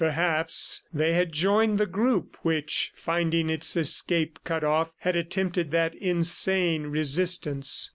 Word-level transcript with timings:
Perhaps 0.03 0.81
they 0.91 1.13
had 1.13 1.31
joined 1.31 1.77
the 1.77 1.85
group 1.85 2.35
which, 2.41 2.91
finding 2.95 3.51
its 3.51 3.77
escape 3.77 4.39
cut 4.43 4.63
off, 4.63 4.91
had 5.01 5.15
attempted 5.15 5.69
that 5.69 5.93
insane 5.93 6.85
resistance. 6.87 7.87